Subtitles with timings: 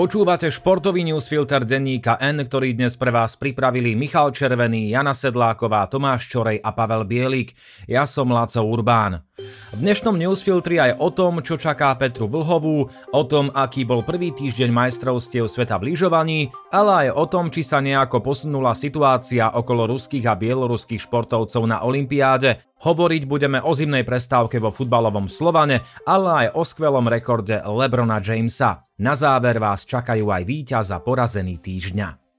[0.00, 6.24] Počúvate športový newsfilter denníka N, ktorý dnes pre vás pripravili Michal Červený, Jana Sedláková, Tomáš
[6.24, 7.52] Čorej a Pavel Bielik.
[7.84, 9.20] Ja som Láco Urbán.
[9.70, 14.34] V dnešnom newsfiltri aj o tom, čo čaká Petru Vlhovú, o tom, aký bol prvý
[14.34, 19.86] týždeň majstrovstiev sveta v lyžovaní, ale aj o tom, či sa nejako posunula situácia okolo
[19.90, 22.62] ruských a bieloruských športovcov na Olympiáde.
[22.80, 28.88] Hovoriť budeme o zimnej prestávke vo futbalovom Slovane, ale aj o skvelom rekorde Lebrona Jamesa.
[29.00, 32.29] Na záver vás čakajú aj víťaz a porazený týždňa.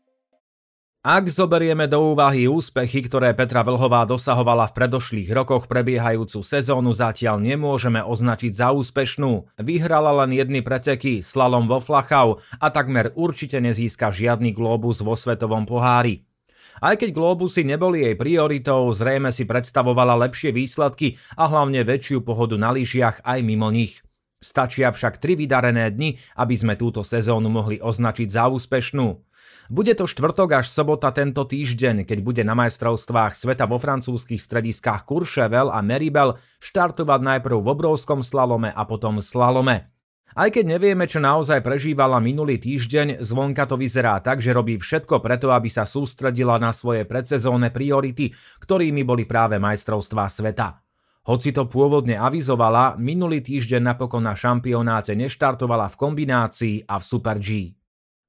[1.02, 7.42] Ak zoberieme do úvahy úspechy, ktoré Petra Vlhová dosahovala v predošlých rokoch prebiehajúcu sezónu, zatiaľ
[7.42, 9.50] nemôžeme označiť za úspešnú.
[9.58, 15.66] Vyhrala len jedny preteky, slalom vo Flachau a takmer určite nezíska žiadny globus vo svetovom
[15.66, 16.22] pohári.
[16.78, 22.62] Aj keď globusy neboli jej prioritou, zrejme si predstavovala lepšie výsledky a hlavne väčšiu pohodu
[22.62, 24.06] na lyžiach aj mimo nich.
[24.42, 29.22] Stačia však tri vydarené dni, aby sme túto sezónu mohli označiť za úspešnú.
[29.70, 35.06] Bude to štvrtok až sobota tento týždeň, keď bude na majstrovstvách sveta vo francúzskych strediskách
[35.06, 39.94] Courchevel a Meribel štartovať najprv v obrovskom slalome a potom slalome.
[40.32, 45.22] Aj keď nevieme, čo naozaj prežívala minulý týždeň, zvonka to vyzerá tak, že robí všetko
[45.22, 48.32] preto, aby sa sústredila na svoje predsezónne priority,
[48.64, 50.82] ktorými boli práve majstrovstvá sveta.
[51.32, 57.40] Hoci to pôvodne avizovala, minulý týždeň napokon na šampionáte neštartovala v kombinácii a v Super
[57.40, 57.72] G.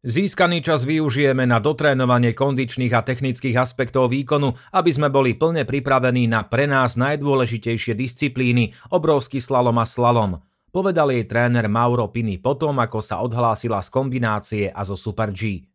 [0.06, 6.30] Získaný čas využijeme na dotrénovanie kondičných a technických aspektov výkonu, aby sme boli plne pripravení
[6.30, 10.38] na pre nás najdôležitejšie disciplíny, obrovský slalom a slalom–
[10.72, 15.68] povedal jej tréner Mauro Pini potom, ako sa odhlásila z kombinácie a zo Super G.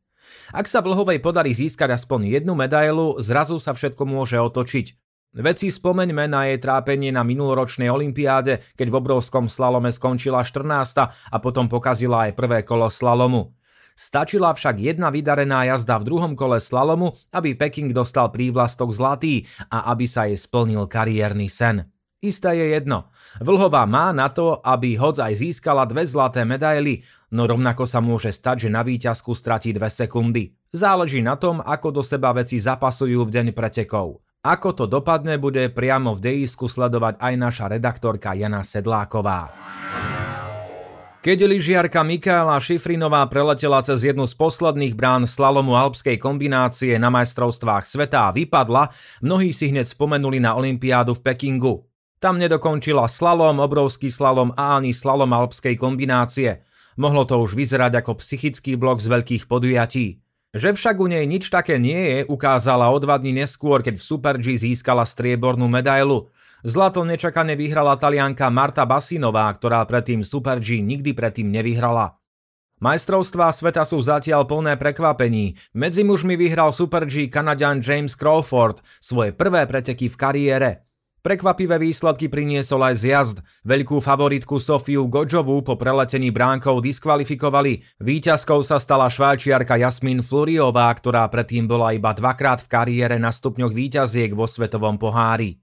[0.51, 5.06] Ak sa Vlhovej podarí získať aspoň jednu medailu, zrazu sa všetko môže otočiť.
[5.35, 11.11] Veci spomeňme na jej trápenie na minuloročnej olympiáde, keď v obrovskom slalome skončila 14.
[11.11, 13.57] a potom pokazila aj prvé kolo slalomu.
[13.97, 19.89] Stačila však jedna vydarená jazda v druhom kole slalomu, aby Peking dostal prívlastok zlatý a
[19.89, 21.89] aby sa jej splnil kariérny sen.
[22.17, 23.13] Isté je jedno.
[23.37, 28.33] Vlhová má na to, aby hoď aj získala dve zlaté medaily, no rovnako sa môže
[28.33, 30.53] stať, že na výťazku stratí dve sekundy.
[30.73, 34.26] Záleží na tom, ako do seba veci zapasujú v deň pretekov.
[34.47, 39.51] Ako to dopadne, bude priamo v dejisku sledovať aj naša redaktorka Jana Sedláková.
[41.19, 47.83] Keď lyžiarka Mikála Šifrinová preletela cez jednu z posledných brán slalomu alpskej kombinácie na majstrovstvách
[47.83, 48.87] sveta a vypadla,
[49.19, 51.83] mnohí si hneď spomenuli na Olympiádu v Pekingu.
[52.23, 56.63] Tam nedokončila slalom, obrovský slalom a ani slalom alpskej kombinácie.
[56.95, 60.23] Mohlo to už vyzerať ako psychický blok z veľkých podujatí.
[60.55, 64.07] Že však u nej nič také nie je, ukázala o dva dní neskôr, keď v
[64.07, 66.31] Super G získala striebornú medailu.
[66.63, 72.15] Zlato nečakane vyhrala talianka Marta Basinová, ktorá predtým Super G nikdy predtým nevyhrala.
[72.79, 75.57] Majstrovstvá sveta sú zatiaľ plné prekvapení.
[75.75, 80.86] Medzi mužmi vyhral Super G Kanadian James Crawford svoje prvé preteky v kariére.
[81.27, 83.37] Prekvapivé výsledky priniesol aj zjazd.
[83.67, 87.83] Veľkú favoritku Sofiu Godžovú po preletení bránkov diskvalifikovali.
[87.99, 93.75] Výťazkou sa stala švajčiarka Jasmin Fluriová, ktorá predtým bola iba dvakrát v kariére na stupňoch
[93.75, 95.59] výťaziek vo svetovom pohári.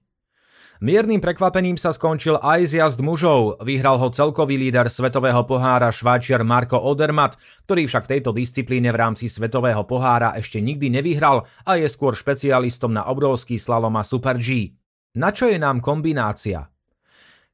[0.85, 3.57] Miernym prekvapením sa skončil aj zjazd mužov.
[3.65, 9.01] Vyhral ho celkový líder svetového pohára švajčiar Marko Odermatt, ktorý však v tejto disciplíne v
[9.01, 14.37] rámci svetového pohára ešte nikdy nevyhral a je skôr špecialistom na obrovský slalom a Super
[14.37, 14.77] G.
[15.15, 16.67] Na čo je nám kombinácia?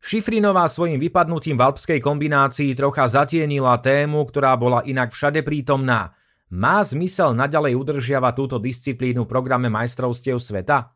[0.01, 6.17] Šifrinová svojim vypadnutím v alpskej kombinácii trocha zatienila tému, ktorá bola inak všade prítomná.
[6.49, 10.89] Má zmysel naďalej udržiavať túto disciplínu v programe majstrovstiev sveta?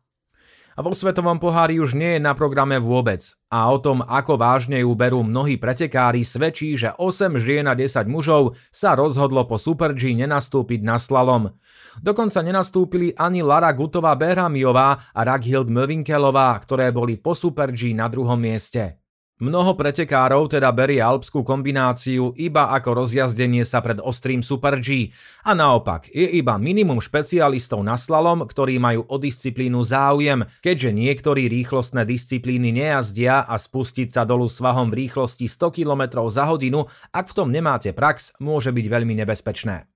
[0.84, 3.24] Vo svetovom pohári už nie je na programe vôbec.
[3.48, 8.04] A o tom, ako vážne ju berú mnohí pretekári, svedčí, že 8 žien a 10
[8.04, 11.54] mužov sa rozhodlo po Super G nenastúpiť na slalom.
[12.02, 18.12] Dokonca nenastúpili ani Lara Gutová Berhamiová a Raghild Mövinkelová, ktoré boli po Super G na
[18.12, 19.05] druhom mieste.
[19.36, 25.12] Mnoho pretekárov teda berie alpskú kombináciu iba ako rozjazdenie sa pred ostrým Super G
[25.44, 31.52] a naopak je iba minimum špecialistov na slalom, ktorí majú o disciplínu záujem, keďže niektorí
[31.52, 37.28] rýchlostné disciplíny nejazdia a spustiť sa dolu svahom v rýchlosti 100 km za hodinu, ak
[37.28, 39.95] v tom nemáte prax, môže byť veľmi nebezpečné.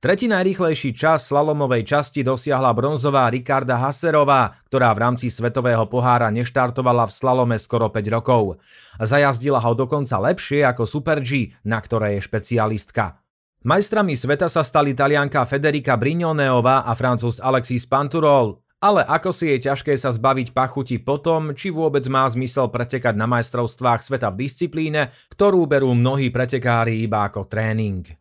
[0.00, 7.04] Tretí najrýchlejší čas slalomovej časti dosiahla bronzová Ricarda Haserová, ktorá v rámci svetového pohára neštartovala
[7.04, 8.56] v slalome skoro 5 rokov.
[8.96, 13.20] Zajazdila ho dokonca lepšie ako Super G, na ktoré je špecialistka.
[13.60, 19.68] Majstrami sveta sa stali talianka Federica Brignoneová a francúz Alexis Panturol, ale ako si je
[19.68, 24.48] ťažké sa zbaviť pachuti po tom, či vôbec má zmysel pretekať na majstrovstvách sveta v
[24.48, 28.19] disciplíne, ktorú berú mnohí pretekári iba ako tréning.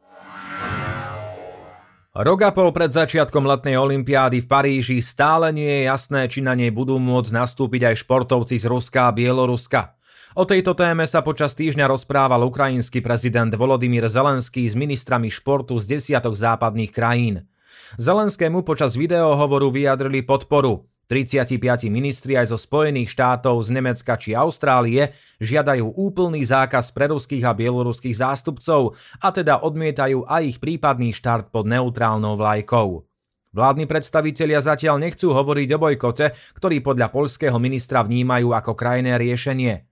[2.19, 6.51] Rok a pol pred začiatkom letnej olympiády v Paríži stále nie je jasné, či na
[6.51, 9.95] nej budú môcť nastúpiť aj športovci z Ruska a Bieloruska.
[10.35, 15.95] O tejto téme sa počas týždňa rozprával ukrajinský prezident Volodymyr Zelenský s ministrami športu z
[15.95, 17.47] desiatok západných krajín.
[17.95, 20.91] Zelenskému počas videohovoru vyjadrili podporu.
[21.09, 25.09] 35 ministri aj zo Spojených štátov, z Nemecka či Austrálie
[25.41, 31.49] žiadajú úplný zákaz pre ruských a bieloruských zástupcov a teda odmietajú aj ich prípadný štart
[31.49, 33.09] pod neutrálnou vlajkou.
[33.49, 36.25] Vládni predstavitelia zatiaľ nechcú hovoriť o bojkote,
[36.61, 39.89] ktorý podľa poľského ministra vnímajú ako krajné riešenie.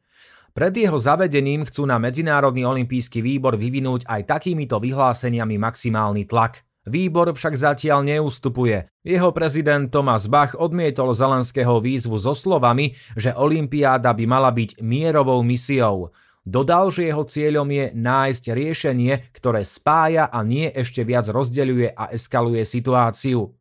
[0.54, 6.67] Pred jeho zavedením chcú na Medzinárodný olimpijský výbor vyvinúť aj takýmito vyhláseniami maximálny tlak.
[6.88, 8.88] Výbor však zatiaľ neustupuje.
[9.04, 15.44] Jeho prezident Thomas Bach odmietol Zelenského výzvu so slovami, že Olympiáda by mala byť mierovou
[15.44, 16.16] misiou.
[16.48, 22.16] Dodal, že jeho cieľom je nájsť riešenie, ktoré spája a nie ešte viac rozdeľuje a
[22.16, 23.52] eskaluje situáciu.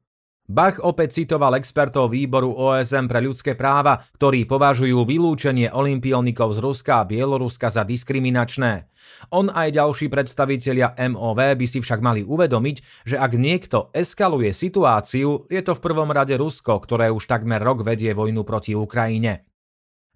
[0.46, 7.02] Bach opäť citoval expertov výboru OSM pre ľudské práva, ktorí považujú vylúčenie olimpionikov z Ruska
[7.02, 8.86] a Bieloruska za diskriminačné.
[9.34, 12.76] On aj ďalší predstavitelia MOV by si však mali uvedomiť,
[13.10, 17.82] že ak niekto eskaluje situáciu, je to v prvom rade Rusko, ktoré už takmer rok
[17.82, 19.55] vedie vojnu proti Ukrajine.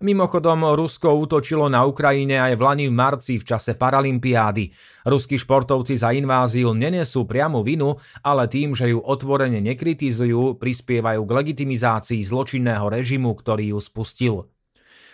[0.00, 4.72] Mimochodom, Rusko útočilo na Ukrajine aj v Lani v marci v čase Paralympiády.
[5.04, 11.30] Ruskí športovci za inváziu nenesú priamu vinu, ale tým, že ju otvorene nekritizujú, prispievajú k
[11.36, 14.34] legitimizácii zločinného režimu, ktorý ju spustil.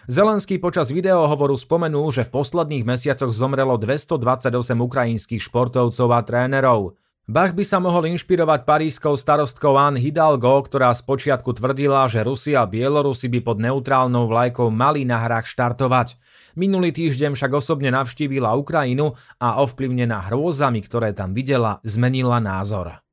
[0.07, 6.95] Zelenský počas videohovoru spomenul, že v posledných mesiacoch zomrelo 228 ukrajinských športovcov a trénerov.
[7.27, 12.63] Bach by sa mohol inšpirovať parískou starostkou Anne Hidalgo, ktorá spočiatku tvrdila, že Rusi a
[12.71, 16.15] Bielorusi by pod neutrálnou vlajkou mali na hrách štartovať.
[16.55, 23.06] Minulý týždeň však osobne navštívila Ukrajinu a ovplyvnená hrôzami, ktoré tam videla, zmenila názor.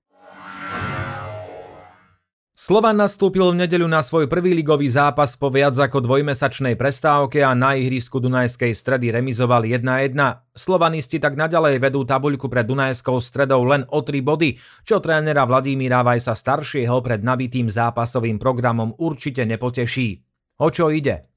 [2.63, 7.51] Slovan nastúpil v nedeľu na svoj prvý ligový zápas po viac ako dvojmesačnej prestávke a
[7.51, 9.83] na ihrisku Dunajskej stredy remizoval 1-1.
[10.55, 14.55] Slovanisti tak naďalej vedú tabuľku pred Dunajskou stredou len o 3 body,
[14.87, 20.23] čo trénera Vladimíra Vajsa staršieho pred nabitým zápasovým programom určite nepoteší.
[20.63, 21.32] O čo ide?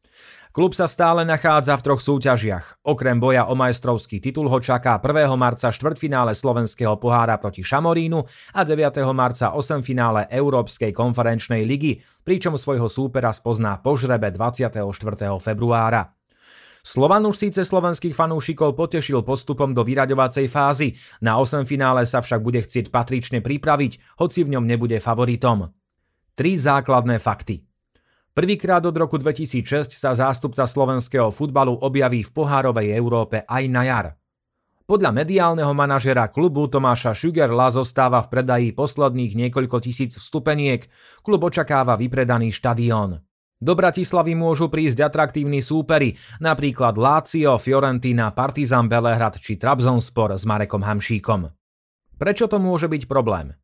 [0.56, 2.81] Klub sa stále nachádza v troch súťažiach.
[2.88, 5.29] Okrem boja o majstrovský titul ho čaká 1.
[5.37, 8.25] marca štvrtfinále slovenského pohára proti Šamorínu
[8.56, 9.05] a 9.
[9.12, 14.81] marca 8 finále Európskej konferenčnej ligy, pričom svojho súpera spozná po žrebe 24.
[15.44, 16.17] februára.
[16.81, 22.41] Slovan už síce slovenských fanúšikov potešil postupom do vyraďovacej fázy, na 8 finále sa však
[22.41, 25.69] bude chcieť patrične pripraviť, hoci v ňom nebude favoritom.
[26.32, 27.75] Tri základné fakty.
[28.37, 34.06] Prvýkrát od roku 2006 sa zástupca slovenského futbalu objaví v pohárovej Európe aj na jar.
[34.85, 40.85] Podľa mediálneho manažera klubu Tomáša Šugerla zostáva v predaji posledných niekoľko tisíc vstupeniek.
[41.25, 43.25] Klub očakáva vypredaný štadión.
[43.56, 50.85] Do Bratislavy môžu prísť atraktívni súperi, napríklad Lazio, Fiorentina, Partizan Belehrad či Trabzonspor s Marekom
[50.85, 51.49] Hamšíkom.
[52.21, 53.56] Prečo to môže byť problém?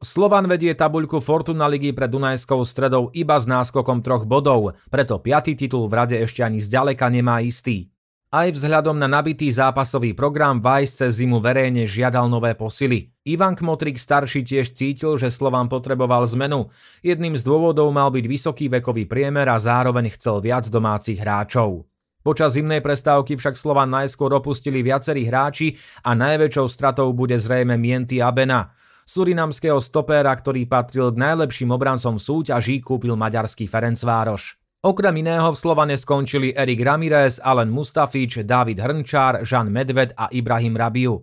[0.00, 5.52] Slovan vedie tabuľku Fortuna ligy pred Dunajskou stredou iba s náskokom troch bodov, preto piatý
[5.52, 7.92] titul v rade ešte ani zďaleka nemá istý.
[8.32, 13.12] Aj vzhľadom na nabitý zápasový program Vice cez zimu verejne žiadal nové posily.
[13.28, 16.72] Ivan Kmotrik starší tiež cítil, že Slovan potreboval zmenu.
[17.04, 21.84] Jedným z dôvodov mal byť vysoký vekový priemer a zároveň chcel viac domácich hráčov.
[22.24, 25.76] Počas zimnej prestávky však Slovan najskôr opustili viacerí hráči
[26.08, 28.72] a najväčšou stratou bude zrejme Mienty Abena.
[29.06, 34.60] Surinamského stopéra, ktorý patril k najlepším obrancom v súťaži, kúpil maďarský Ferencvároš.
[34.80, 40.72] Okrem iného v Slovane skončili Erik Ramirez, Alen Mustafič, David Hrnčár, Jean Medved a Ibrahim
[40.72, 41.20] Rabiu.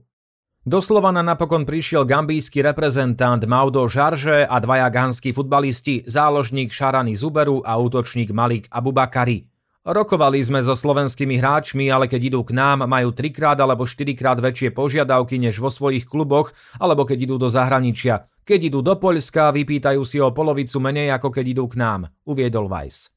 [0.67, 7.63] Do Slovana napokon prišiel gambijský reprezentant Maudo Žarže a dvaja ganskí futbalisti, záložník Šarany Zuberu
[7.63, 9.47] a útočník Malik Abubakari.
[9.87, 14.75] Rokovali sme so slovenskými hráčmi, ale keď idú k nám, majú trikrát alebo štyrikrát väčšie
[14.75, 18.27] požiadavky než vo svojich kluboch, alebo keď idú do zahraničia.
[18.43, 22.67] Keď idú do Poľska, vypýtajú si o polovicu menej ako keď idú k nám, uviedol
[22.67, 23.07] Weiss.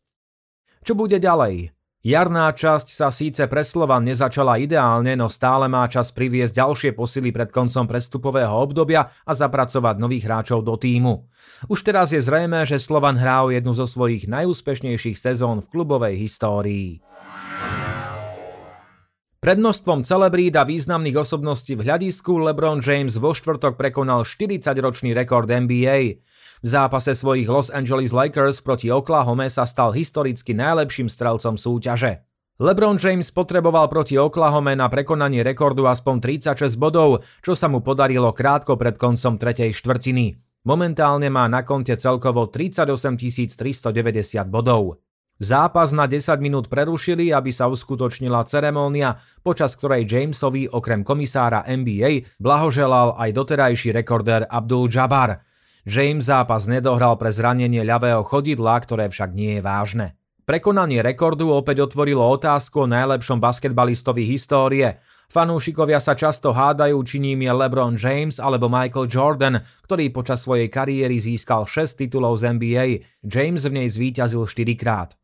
[0.87, 1.75] Čo bude ďalej?
[2.01, 7.29] Jarná časť sa síce pre Slovan nezačala ideálne, no stále má čas priviesť ďalšie posily
[7.29, 11.29] pred koncom prestupového obdobia a zapracovať nových hráčov do týmu.
[11.69, 16.17] Už teraz je zrejme, že Slovan hrá o jednu zo svojich najúspešnejších sezón v klubovej
[16.17, 17.05] histórii.
[19.41, 25.49] Pred množstvom celebrít a významných osobností v hľadisku LeBron James vo štvrtok prekonal 40-ročný rekord
[25.49, 26.21] NBA.
[26.61, 32.21] V zápase svojich Los Angeles Lakers proti Oklahoma sa stal historicky najlepším strelcom súťaže.
[32.61, 36.21] LeBron James potreboval proti Oklahome na prekonanie rekordu aspoň
[36.53, 40.37] 36 bodov, čo sa mu podarilo krátko pred koncom tretej štvrtiny.
[40.69, 43.17] Momentálne má na konte celkovo 38
[43.57, 43.89] 390
[44.53, 45.01] bodov.
[45.41, 52.37] Zápas na 10 minút prerušili, aby sa uskutočnila ceremónia, počas ktorej Jamesovi okrem komisára NBA
[52.37, 55.41] blahoželal aj doterajší rekordér Abdul Jabbar.
[55.89, 60.07] James zápas nedohral pre zranenie ľavého chodidla, ktoré však nie je vážne.
[60.45, 65.01] Prekonanie rekordu opäť otvorilo otázku o najlepšom basketbalistovi histórie.
[65.31, 70.67] Fanúšikovia sa často hádajú, či ním je LeBron James alebo Michael Jordan, ktorý počas svojej
[70.67, 72.87] kariéry získal 6 titulov z NBA.
[73.25, 75.20] James v nej zvíťazil 4 krát.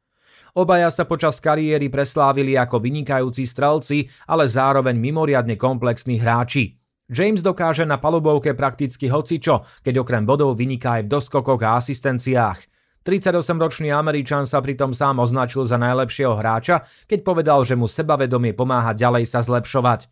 [0.57, 6.81] Obaja sa počas kariéry preslávili ako vynikajúci strelci, ale zároveň mimoriadne komplexní hráči.
[7.13, 12.61] James dokáže na palubovke prakticky hocičo, keď okrem bodov vyniká aj v doskokoch a asistenciách–
[13.07, 18.99] 38-ročný Američan sa pritom sám označil za najlepšieho hráča, keď povedal, že mu sebavedomie pomáha
[18.99, 20.11] ďalej sa zlepšovať.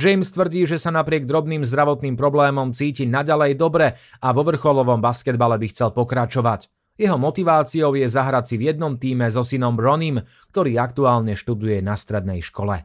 [0.00, 5.60] James tvrdí, že sa napriek drobným zdravotným problémom cíti naďalej dobre a vo vrcholovom basketbale
[5.60, 6.79] by chcel pokračovať.
[7.00, 10.20] Jeho motiváciou je zahrať si v jednom týme so synom Ronim,
[10.52, 12.84] ktorý aktuálne študuje na strednej škole.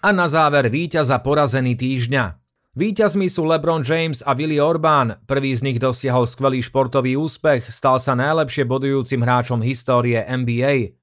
[0.00, 2.38] A na záver víťaza porazený týždňa.
[2.78, 5.18] Výťazmi sú LeBron James a Willie Orbán.
[5.26, 10.94] Prvý z nich dosiahol skvelý športový úspech, stal sa najlepšie bodujúcim hráčom histórie NBA.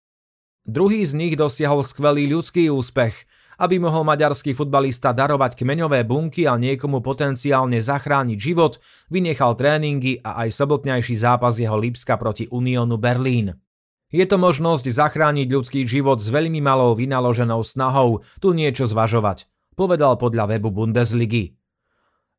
[0.63, 3.27] Druhý z nich dosiahol skvelý ľudský úspech.
[3.58, 8.78] Aby mohol maďarský futbalista darovať kmeňové bunky a niekomu potenciálne zachrániť život,
[9.10, 13.58] vynechal tréningy a aj sobotňajší zápas jeho Lipska proti Uniónu Berlín.
[14.08, 20.16] Je to možnosť zachrániť ľudský život s veľmi malou vynaloženou snahou, tu niečo zvažovať, povedal
[20.16, 21.60] podľa webu Bundesligy.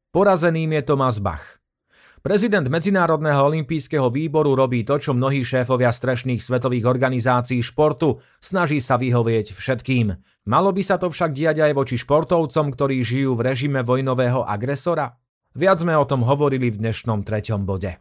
[0.08, 1.60] Porazeným je Thomas Bach.
[2.18, 8.98] Prezident Medzinárodného olympijského výboru robí to, čo mnohí šéfovia strešných svetových organizácií športu, snaží sa
[8.98, 10.18] vyhovieť všetkým.
[10.50, 15.14] Malo by sa to však diať aj voči športovcom, ktorí žijú v režime vojnového agresora?
[15.54, 17.94] Viac sme o tom hovorili v dnešnom treťom bode.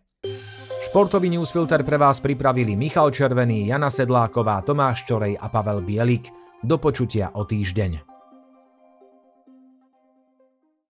[0.88, 6.34] Športový newsfilter pre vás pripravili Michal Červený, Jana Sedláková, Tomáš Čorej a Pavel Bielik.
[6.66, 8.17] Do počutia o týždeň.